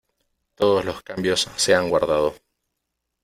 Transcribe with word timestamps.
Todos 0.55 0.83
los 0.83 1.03
cambios 1.03 1.47
se 1.57 1.75
han 1.75 1.87
guardado 1.87 2.33